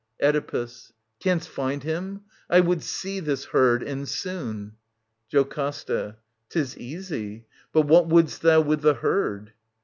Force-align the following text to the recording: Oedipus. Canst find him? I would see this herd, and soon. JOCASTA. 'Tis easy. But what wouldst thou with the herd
Oedipus. 0.19 0.93
Canst 1.19 1.47
find 1.47 1.83
him? 1.83 2.21
I 2.49 2.59
would 2.59 2.81
see 2.81 3.19
this 3.19 3.45
herd, 3.45 3.83
and 3.83 4.09
soon. 4.09 4.77
JOCASTA. 5.29 6.17
'Tis 6.49 6.75
easy. 6.75 7.45
But 7.71 7.83
what 7.83 8.07
wouldst 8.07 8.41
thou 8.41 8.61
with 8.61 8.81
the 8.81 8.95
herd 8.95 9.53